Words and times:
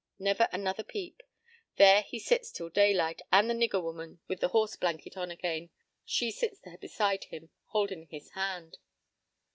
Never 0.17 0.49
another 0.51 0.81
peep. 0.81 1.21
There 1.75 2.01
he 2.01 2.17
sits 2.17 2.51
till 2.51 2.69
daylight, 2.69 3.21
and 3.31 3.47
the 3.47 3.53
nigger 3.53 3.83
woman, 3.83 4.19
with 4.27 4.39
the 4.39 4.47
horse 4.47 4.75
blanket 4.75 5.15
on 5.15 5.29
again, 5.29 5.69
she 6.03 6.31
sits 6.31 6.57
there 6.57 6.79
beside 6.79 7.25
him, 7.25 7.51
holdin' 7.65 8.07
his 8.09 8.31
hand. 8.31 8.79